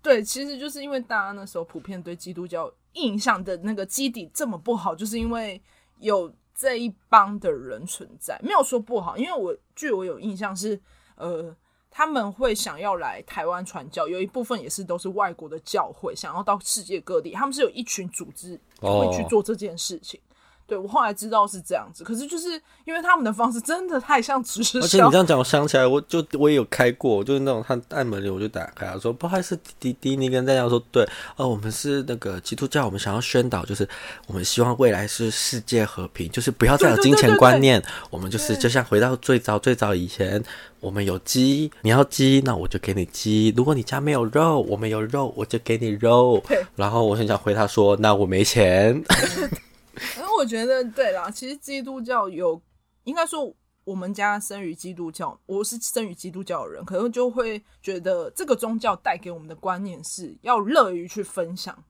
[0.03, 5.63] 对，其实就是因为大家那时候普遍对基督教印象的那个基底这么不好，就是因为
[6.01, 8.37] 有这一帮的人存在。
[8.43, 10.81] 没有说不好，因为我据我有印象是，
[11.15, 11.55] 呃，
[11.89, 20.19] 他们会想要来台湾传教，有一部分也是都是外国的教会想要到世界各地，他们是有一群组织会去做这件事情。
[20.19, 20.30] 哦
[20.71, 22.51] 对，我后来知道是这样子，可是就是
[22.85, 24.79] 因为他们的方式真的太像直销。
[24.79, 31.05] 而且你这样讲，我想起来，我就我也有开过，就是那种他按门铃，我就打开，我说不好意思，弟弟，你跟大家说，对，
[31.35, 33.89] 哦，我们是那个基督教，我们想要宣导，就是
[34.29, 40.41] 我们希望未来是世界和平，就是不要再有金钱观念，我们就是就像回到最早最早以前，
[40.79, 46.41] 我们有鸡，你要鸡，那我就给你鸡；如果你家没有肉，我们有肉，我就给你肉。
[46.77, 49.03] 然后我很想回他说，那我没钱。
[50.17, 52.61] 然后我觉得对啦，其实基督教有，
[53.05, 61.83] 应该说我们家生于基督教，我是生于基督教的人，可能就会觉得这个宗教带给我们的观念是要乐于去分享，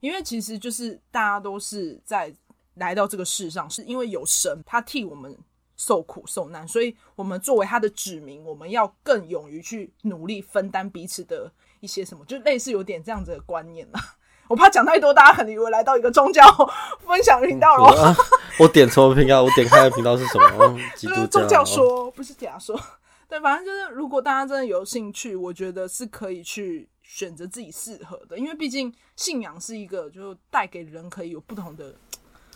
[0.00, 2.34] 因为其实就是大家都是在
[2.74, 5.36] 来到这个世上，是因为有神他替我们
[5.76, 14.16] 受苦受难，所以我们作为他的子民，我们要更勇于去努力分担彼此的一些什么，就类似有点这样子的观念啦。
[14.50, 16.44] 我怕讲太多，大家可能以为来到一个宗教
[17.06, 18.16] 分享频道了、嗯啊。
[18.58, 19.44] 我点什么频道？
[19.44, 20.76] 我点开的频道是什么？
[20.96, 21.26] 基督教。
[21.26, 22.78] 宗教说不是假说。
[23.30, 31.94] 对，反正就是，如果大家真的有兴趣，我觉得是可以去选择自己适合的，因为毕竟信仰是一个，就带给人可以有不同的，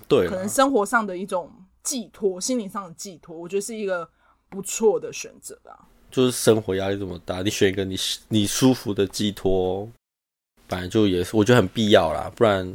[0.08, 1.48] 对，可能生活上的一种
[1.84, 4.08] 寄托，心灵上的寄托，我觉得是一个
[4.48, 5.78] 不错的选择吧。
[6.10, 9.88] 就是生活压力这么大，你选一个你你舒服的寄托。
[10.68, 12.70] 反正就也是，我觉得很必要啦，不然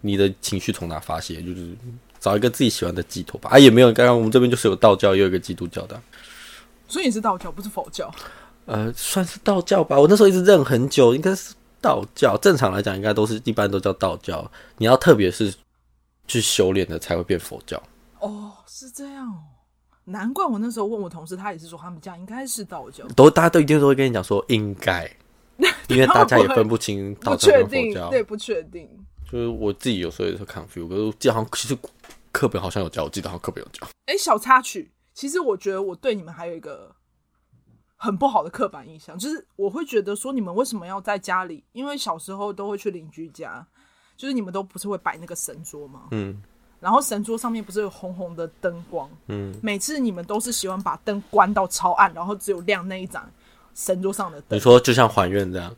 [0.00, 1.76] 你的情绪从哪发泄，就是
[2.18, 3.50] 找一个自己喜欢的寄托吧。
[3.52, 6.00] 啊，也没有，刚刚我们这边就是有道教，也有一个基督教的，
[6.88, 8.12] 所以你是道教，不是佛教？
[8.66, 9.98] 呃，算是道教吧。
[9.98, 12.36] 我那时候一直认很久，应该是道教。
[12.38, 14.48] 正常来讲，应该都是一般都叫道教。
[14.78, 15.52] 你要特别是
[16.28, 17.82] 去修炼的，才会变佛教。
[18.20, 19.38] 哦，是这样哦。
[20.04, 23.06] 难怪我那时候问我同事，他也是说他们家应该是道教。
[23.16, 25.10] 都大家都一定都会跟你讲说应该，
[25.88, 28.88] 因为大家也分不清道教跟佛教，对，不确定。
[29.30, 31.76] 就是我自己有时候也是 confuse，可是我记得好像其实
[32.30, 33.86] 课本好像有教，我记得好像课本有教。
[34.06, 36.94] 哎、欸，小插曲，其实我觉得我对你们还有一个
[37.96, 41.64] 很不好的刻板印象，就是我会觉得说你们为什么要在家里？
[41.72, 43.66] 因为小时候都会去邻居家，
[44.16, 46.08] 就是你们都不是会摆那个神桌吗？
[46.10, 46.42] 嗯。
[46.80, 49.08] 然后神桌上面不是有红红的灯光？
[49.28, 53.30] 嗯，每次你们都是喜欢把灯关到超暗，然后只有亮那一盏
[53.74, 54.56] 神桌上的灯。
[54.56, 55.74] 你说就像还愿这样？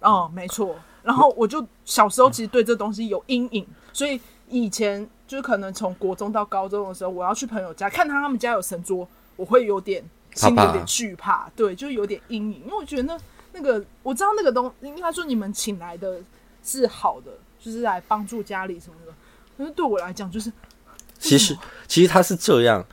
[0.00, 0.76] 哦、嗯，没错。
[1.02, 13.18] 然后我就小时候其实对这东西有阴影，所以以前就是可能从国中到高中的时候，我要去朋友家看他他们家有神桌，我会有点心里有点惧怕，怕，对，就有点阴影，因为我觉得那
[13.52, 16.20] 那个我知道那个东应该说你们请来的
[16.62, 19.12] 是好的，就是来帮助家里什么的。
[19.56, 20.52] 可是对我来讲，就是
[21.18, 21.56] 其实
[21.88, 22.84] 其实他是这样，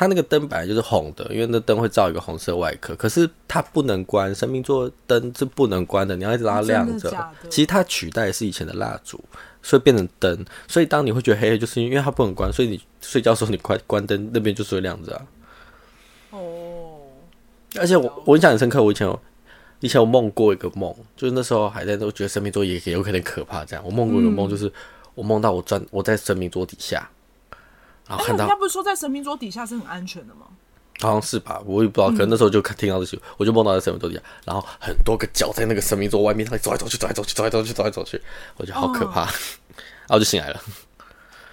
[0.00, 2.94] 它那个灯本来就是红的，因为那灯会照一个红色外壳。
[2.94, 7.12] 可是它不能关，生命座灯是不能关的，你要一直让它亮着。
[7.50, 9.20] 其实它取代的是以前的蜡烛，
[9.60, 10.46] 所以变成灯。
[10.68, 15.26] 所以当你会觉得黑黑，就是因为它不能关，所以你睡觉的时候你快关灯，那边就是会亮着啊。
[16.30, 17.00] 哦，
[17.80, 19.20] 而且我我印象很深刻，我以前有
[19.80, 24.68] 以前我梦过一个梦，就是那时候还在都觉得生命座也也有可能可怕，这样我梦过一个梦就是。
[24.68, 24.72] 嗯
[25.18, 27.10] 我梦到我钻我在生命桌底下，
[28.08, 30.46] 然后看到，人、欸、家不是说在神明桌底下是很安全的吗？
[31.00, 38.20] 好像是吧，我也不知道，可能那时候就听到这些，嗯、我就梦到在神明桌底下，然后很多个脚在那个神明桌外面，它走来走去，走来走去，走来走去，走来走去，
[38.56, 39.28] 我觉得好可怕，哦、
[40.08, 40.60] 然后就醒来了。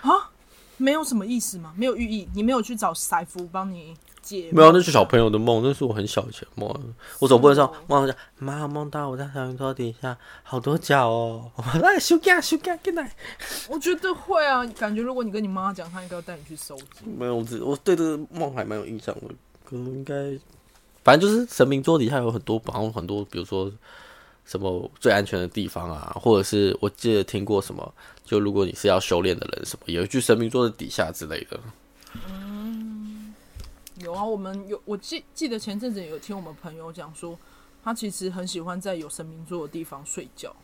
[0.02, 0.32] 啊，
[0.78, 1.74] 没有什么意思吗？
[1.76, 2.28] 没有寓意？
[2.34, 4.50] 你没有去找师傅帮你解？
[4.52, 6.70] 没有，那是小朋友的梦，那是我很小以前梦。
[7.20, 13.12] 我总不能说梦到妈梦到我在神明桌底下好多脚哦，来修改修改进来。
[13.70, 17.06] 我觉得会啊，感觉如果你跟你妈讲，她应该要带你去收集。
[17.06, 19.34] 没有，我只我对这个梦还蛮有印象的，
[19.64, 20.38] 可能应该
[21.04, 23.72] 反正就是神明桌底下有很多，然后很多，比如说
[24.46, 31.60] 什么最安全的地方啊，或者是我记得听过什么，就如果你是要修炼的人，什么有一句神明桌的底下之类的。
[32.28, 33.34] 嗯
[34.00, 37.38] 有啊，我们有，我记记得前阵子有听我们朋友讲说，
[37.84, 40.56] 他其实很喜欢在有神明座的地方睡觉，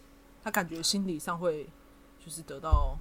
[0.44, 1.66] 他感觉心理上会
[2.24, 2.98] 就是得到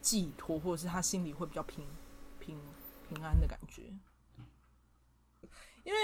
[0.00, 1.84] 寄托，或者是他心里会比较平
[2.38, 2.56] 平
[3.08, 3.82] 平安的感觉。
[5.82, 5.98] 因为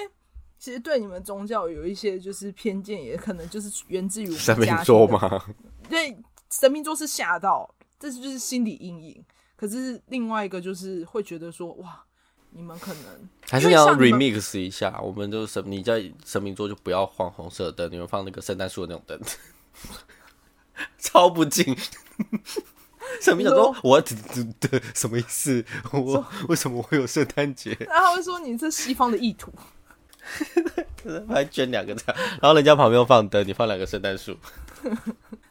[0.63, 5.45] 其实对你们宗教有一些就是偏见，也可能就是源自于神明座吗？
[5.91, 6.17] 对，
[6.53, 9.25] 神明座是吓到，这是就是心理阴影。
[9.57, 12.05] 可是另外一个就是会觉得说，哇。
[12.55, 13.05] 你们可能
[13.49, 19.19] 还是要 remix 一下，我们就神，你在神明座就不要放红色灯，你们放那个圣诞树的那种灯，
[21.01, 21.75] 超不敬。
[23.23, 24.15] 神明想说，我的
[24.95, 25.65] 什么意思？
[25.93, 27.75] 我为什么会有圣诞节？
[27.89, 29.51] 然后他会说你是西方的意图，
[31.29, 34.37] 还捐两个这样，然后人家旁边放灯，你放两个圣诞树。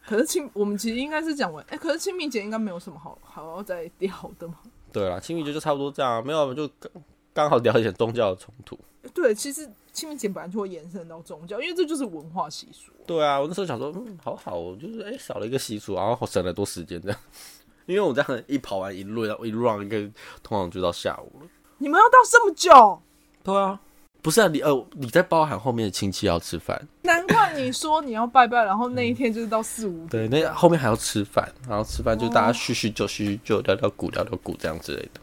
[0.06, 4.56] 可是清，我们其实应该是讲完，哎、欸，可是清明节应该没有什么好好要再聊的嘛。
[4.92, 6.92] 对啦，清明节就差不多这样，啊，没有我们就刚
[7.34, 8.78] 刚好聊一点宗教的冲突。
[9.14, 12.92] 对，其实清明节本来就会延伸到宗教，因为这就是文化习俗。
[13.08, 17.18] 对啊，我那时候想说，嗯，好好，就是哎、欸，少了一个习俗，然后省了多时间这样。
[17.88, 19.98] 因为我这样一跑完一路，一路上应该
[20.44, 21.48] 通常就到下午了。
[21.78, 23.02] 你们要到这么久？
[23.44, 23.80] 对啊。
[24.22, 26.80] 不是啊，你呃，你在包含后面的亲戚要吃饭。
[27.02, 30.30] 难怪你说你要拜拜，然后那一天就是到四五点。
[30.30, 35.20] 对，那后面还要吃饭，然后吃饭就大家叙叙旧、叙叙旧、聊聊古、聊聊古这样之类的。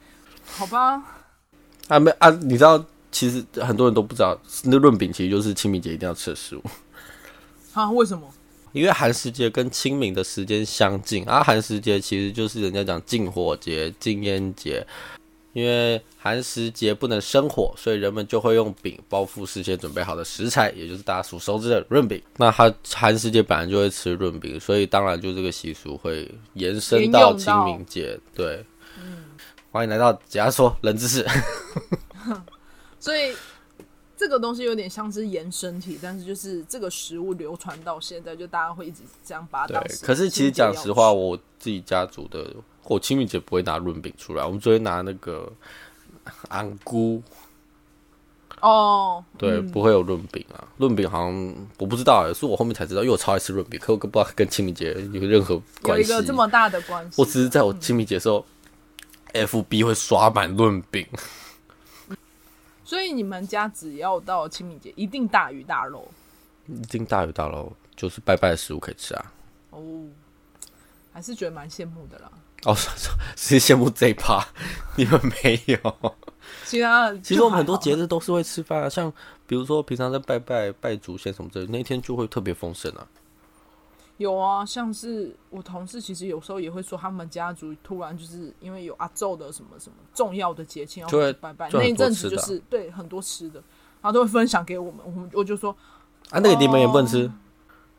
[0.47, 1.03] 好吧。
[1.87, 6.63] 啊没啊，你知道，其实很多人都不知道，那润饼其实就是清明节一定要吃的食物。
[7.73, 7.91] 啊？
[7.93, 8.29] 为什么？
[8.73, 14.87] 因为寒食节跟清明的时间相近啊，寒食节其实就是人家讲禁火节、禁烟节。
[15.59, 22.23] 因为寒食节不能生火，所以人们就会用饼包覆事先准备好的食材，也就是大家所熟知的润饼。
[22.37, 28.17] 那他寒食节本来就会吃润饼，所以当然就这个习俗会延伸到清明节。
[28.37, 28.65] 对，
[29.03, 29.25] 嗯，
[29.73, 31.27] 欢迎来到解压缩冷知识。
[33.01, 33.35] 所以
[34.17, 39.83] 这个东西有点像是延伸体，但是就是这个食物流传到现在，就大家会一直这样把它当。
[39.83, 42.47] 对，可是其实讲实话，我自己家族的。
[42.85, 45.53] 我清明节不会拿润饼出来，我们只会拿那个
[46.49, 47.23] 安菇，
[48.61, 50.67] 哦，对，嗯不会有润饼啊。
[50.79, 56.11] 润饼好像我不知道哎，是我后面才知道，因为我超爱吃润饼，可我不知道跟清明节有任何关系。
[56.11, 57.21] 有一个这么大的关系。
[57.21, 58.45] 我只是在我清明节的时候、
[59.33, 61.07] 嗯、，FB 会刷满润饼。
[62.85, 66.09] 所以你们家只要到清明节，一定大鱼大肉，
[66.67, 69.33] 一定大鱼大肉，就是拜拜的食物可以吃啊。
[69.71, 70.07] 哦，
[71.13, 72.33] 还是觉得蛮羡慕的啦。
[72.65, 72.75] 哦，
[73.37, 74.45] 是羡慕这一趴，
[74.97, 75.79] 你们没有。
[76.65, 79.13] 其他 其实我们很多节日都是会吃饭啊，像
[79.47, 83.07] 比如说平常在拜拜拜祖先什么之类，那天就会特别丰盛啊。
[84.17, 93.63] 有啊，像是我同事其实有时候也会说，他们家族突然就是因为有阿昼的什么什么重要的节庆要拜拜，那一阵子就是对很多吃的，
[94.03, 95.71] 然后都会分享给我们，我们我就说
[96.31, 97.33] 啊，那个你们也不能吃，哦，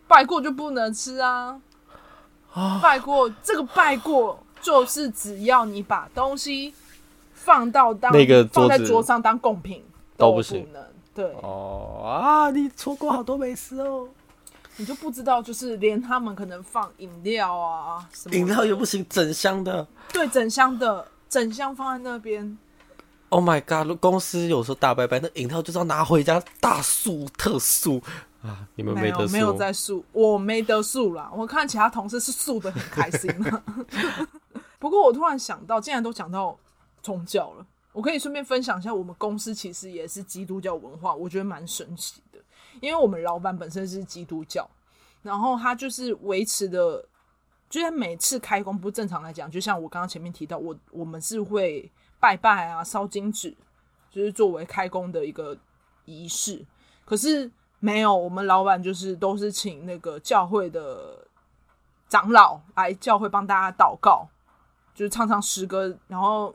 [0.10, 1.62] 拜过就不能吃啊，
[2.54, 6.74] 啊，拜过这个拜过就是只要你把东西
[7.34, 9.84] 放到当那个放在桌上当贡品
[10.18, 10.68] 都不行，
[11.14, 14.08] 对哦啊，你错过好多美食哦。
[14.78, 19.86] 你就不知道，就是连他们可能放饮料啊，什么饮料也不行，整箱的。
[20.14, 22.58] 对，整箱的，整箱放在那边。
[23.28, 23.94] Oh my god！
[24.00, 28.02] 公司有时候大拜拜，那饮料就是要拿回家大素特素
[28.42, 28.66] 啊！
[28.76, 31.30] 你们没得素，没有在素，我没得素啦。
[31.36, 33.30] 我看其他同事是素的很开心。
[34.80, 36.58] 不过我突然想到，既然都讲到
[37.04, 42.40] 宗教了，我可以顺便分享一下，我们公司其实也是基督教文化，我觉得蛮神奇的。
[42.82, 44.68] 因为我们老板本身是基督教，
[45.22, 47.06] 然后他就是维持的，
[47.70, 53.56] 就是每次开工不正常来讲，就像我刚刚前面提到，我我们是会拜拜啊、烧金纸，
[54.10, 55.58] 就是作为开工的一个
[56.06, 56.66] 仪式。
[57.04, 61.28] 可是没有，我们老板就是都是请那个教会的
[62.08, 64.30] 长老来教会帮大家祷告，
[64.94, 66.54] 就是唱唱诗歌，然后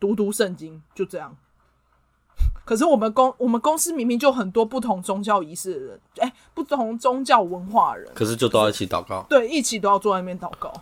[0.00, 1.36] 读读圣经，就这样。
[2.64, 10.72] 可是我们公我们公司明明就很多不同宗教仪式的人，哎、欸，不同宗教文化的人，可是就都要一起祷告，对，一起都要坐在那边祷告。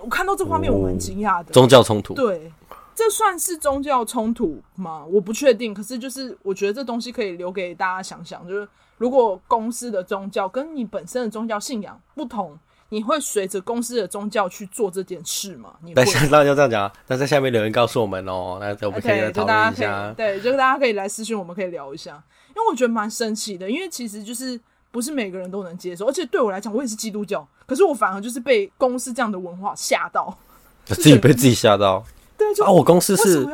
[0.00, 1.52] 我看到这画面，我蛮惊讶的。
[1.52, 2.52] 宗教冲突，对，
[2.94, 5.04] 这算是宗教冲突吗？
[5.04, 5.72] 我不确定。
[5.72, 8.68] 可是就是我觉得这东西可以留给大家想想，就是
[8.98, 12.58] 如果公司的宗教跟你本身的宗教信仰不同。
[12.92, 15.72] 你会随着公司的宗教去做这件事吗？
[15.82, 16.04] 你会？
[16.30, 16.92] 那就这样讲啊。
[17.06, 20.12] 那在下面留言告诉我们哦，那我们可以来讨论一下。
[20.14, 22.22] 对，就是大家可以来私讯，我们可以聊一下。
[22.50, 30.36] 因为我觉得蛮神奇的，因为其实就是不是每个人都能接受，而且对我来讲，我也是基督教，可是我反而就是被公司这样的文化吓到，
[30.84, 32.04] 自己被自己吓到。
[32.36, 33.48] 对，就啊，我公司是，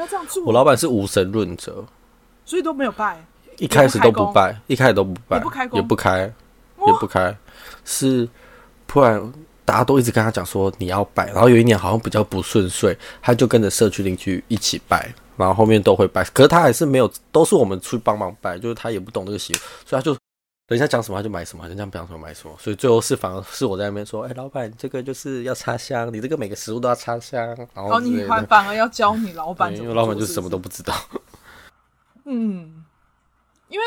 [0.44, 1.84] 我老板是无神论者，
[2.44, 3.24] 所以都没有拜，
[3.58, 6.34] 一开始都不拜，一开始都不拜，也不开工，也不开，
[6.84, 7.38] 也不开，
[7.84, 8.28] 是
[8.88, 9.32] 突然。
[9.68, 20.16] 大家都一直跟他讲说你要拜，然后有一年好像比较不顺遂，他就跟着社区邻居一起拜，然后后面都会拜，可是他还是没有，都是我们去帮忙拜，就是他也不懂这个习俗，所以他就
[20.68, 30.94] 人家讲什么他就买什么，人家不讲什么买什么，所以最后是反而是我在那边说，哎、欸，老板，这个就是要插香，你这个每个食物都要插香，然后你还反而要教你老板，因为老板就是什么都不知道。
[32.24, 32.86] 嗯，
[33.68, 33.84] 因为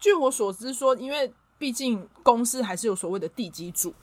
[0.00, 3.94] 据我所知说，因为毕竟公司还是有所谓的地基主。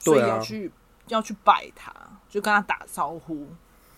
[0.00, 0.72] 所以要去、啊、
[1.08, 1.94] 要去拜他，
[2.28, 3.46] 就跟他打招呼。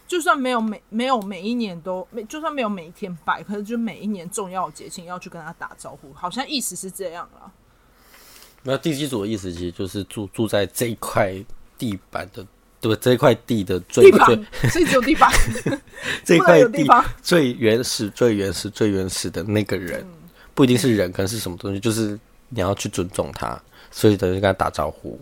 [0.07, 7.51] 就算没有每没有每一年都没，就算没有每一天拜，可是就每一年重要的节庆要去跟他打招呼，好像意思是这样了。
[8.63, 11.35] 那地基组的意思其实就是住住在这一块
[11.79, 12.47] 地板的，
[12.79, 14.37] 对，这一块地的最地最，
[14.69, 15.33] 所以只有地板
[16.25, 16.87] 这一块地
[17.23, 23.59] 最原始、最原始、最原始的那个人，嗯、不一定是人，可能是什么东西，就是你要去尊重他，
[23.91, 25.19] 所以等于跟他打招呼。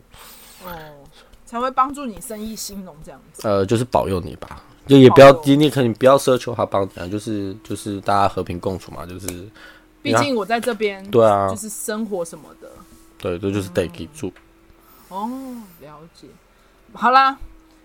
[0.64, 0.68] 哦，
[1.44, 3.46] 才会帮助你生意兴隆这样子。
[3.48, 9.48] 呃，就是保佑你吧，就也不要，你可能不要奢求他帮你，就是就是大家和平共处嘛，就是。
[10.02, 12.70] 毕竟我在这边，对啊，就是生活什么的。
[13.18, 14.32] 对，这就是得给住。
[15.08, 15.28] 哦，
[15.82, 16.26] 了解。
[16.94, 17.36] 好啦。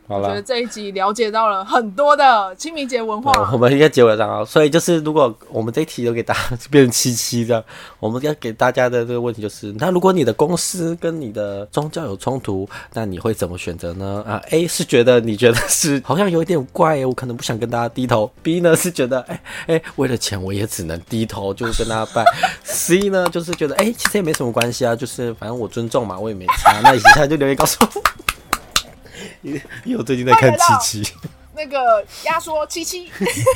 [0.07, 3.31] 好了，我觉得这一集了解到了很多的清明节文化。
[3.51, 6.39] 我们应该结尾这样，所以就是如果我们这一题都给大家
[6.69, 7.63] 变成七七这样，
[7.99, 14.23] 我们要给大家的这个问题就是：那如果你的公司跟你的宗教有冲突，那你会怎么选择呢？
[14.27, 22.23] 啊，A 是觉得你觉得是好像有一点怪，我可能不想跟大家低头；B 呢是觉得哎哎、欸欸，为了钱我也只能低头，就是跟大家拜；
[22.63, 26.79] C 呢就是觉得哎、欸，其实也没什么关系啊，就是反正我尊重嘛，我也没差。
[26.83, 28.24] 那以下就留言告诉我。
[29.41, 31.13] 因为我最近在看七七，
[31.55, 33.09] 那个压缩七七，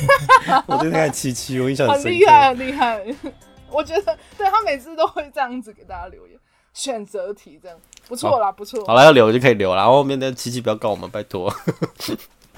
[0.66, 3.04] 我最近在看七七，我印象很厉害，很厉害。
[3.70, 6.38] 我觉得对他每次都会这样子给大家留言，
[6.74, 8.84] 选择题这样不错啦，不错。
[8.86, 11.48] 好了，要留就可以留了，然后后面的七七不要告我们，拜托。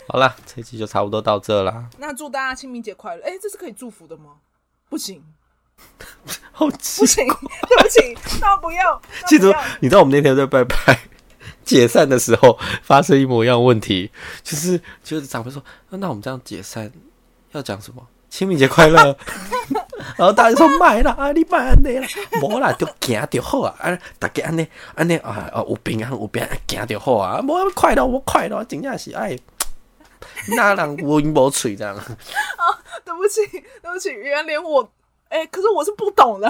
[0.09, 1.88] 好了，这期就差不多到这啦。
[1.98, 3.22] 那祝大家清明节快乐。
[3.24, 4.36] 哎、欸，这是可以祝福的吗？
[4.88, 5.22] 不行，
[6.50, 6.76] 好不
[7.07, 9.00] 行，对不起，那不要。
[9.26, 10.98] 记住，你知道我们那天在拜拜
[11.65, 14.11] 解散的时候发生一模一样问题，
[14.43, 16.91] 就是就是长辈说，那我们这样解散
[17.53, 18.07] 要讲什么？
[18.29, 19.17] 清明节快乐。
[20.17, 22.07] 然后大家说买啦，啊，你买安尼啦，
[22.43, 29.39] 无啦，就行就好啊，啊，大家安尼安尼啊，啊，有平安有平安，行就好啊，无快乐我快乐，真正是哎，
[30.57, 31.95] 那人温无嘴这样。
[31.95, 32.05] 啊，
[33.05, 34.91] 对不起，对不起，原来连我。
[35.29, 36.47] 哎、欸，可是我是不懂的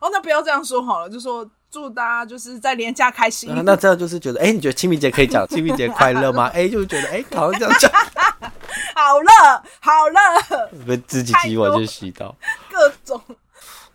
[0.00, 0.10] 哦。
[0.10, 3.50] 那不要这样说好了，就说祝大家就是在连假开心。
[3.50, 6.44] 啊、那这样就是觉得，哎、欸，你觉得清明节可以讲 清明节快乐吗？
[6.54, 7.90] 哎、欸，就是觉得，哎、欸，好像这样讲。
[8.94, 12.32] 好了，好了，被自己洗我就洗到
[12.70, 13.20] 各种。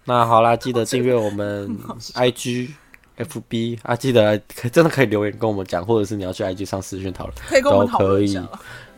[0.03, 1.77] 那好啦，记得订阅我们
[2.15, 2.71] IG、
[3.17, 4.37] FB 啊，记得
[4.71, 8.41] 真的可以留言跟我们讲，或者是你要去 IG 上私讯讨论，可以跟我们讨论一下。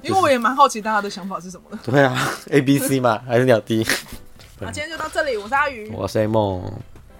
[0.01, 1.77] 就是、因为我也蛮好奇大家的想法是什么的。
[1.91, 2.17] 对啊
[2.49, 3.85] ，A B C 嘛，还是鸟 D？
[4.59, 6.63] 那今天就到这里，我是阿鱼，我是 A 梦，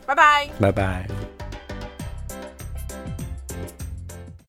[0.05, 1.40] 拜拜，拜拜。